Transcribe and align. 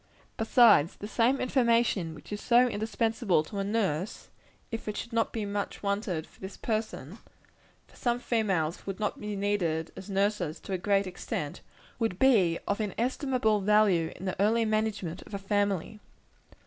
Besides, 0.35 0.95
the 0.95 1.07
same 1.07 1.39
information 1.39 2.15
which 2.15 2.33
is 2.33 2.41
so 2.41 2.67
indispensable 2.67 3.43
to 3.43 3.59
a 3.59 3.63
nurse, 3.63 4.29
if 4.71 4.87
it 4.87 4.97
should 4.97 5.13
not 5.13 5.31
be 5.31 5.45
much 5.45 5.83
wanted 5.83 6.25
for 6.25 6.39
this 6.41 6.57
purpose, 6.57 7.19
(for 7.85 7.95
some 7.95 8.17
females 8.19 8.87
would 8.87 8.99
not 8.99 9.21
be 9.21 9.35
needed 9.35 9.91
as 9.95 10.09
nurses, 10.09 10.59
to 10.61 10.71
a 10.71 10.71
very 10.71 10.79
great 10.79 11.05
extent,) 11.05 11.61
would 11.99 12.17
be 12.17 12.57
of 12.67 12.81
inestimable 12.81 13.59
value 13.61 14.11
in 14.15 14.25
the 14.25 14.41
early 14.41 14.65
management 14.65 15.21
of 15.21 15.35
a 15.35 15.37
family. 15.37 15.99